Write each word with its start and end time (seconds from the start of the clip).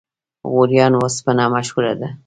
غوریان 0.51 0.93
وسپنه 1.01 1.43
مشهوره 1.53 1.93
ده؟ 1.99 2.07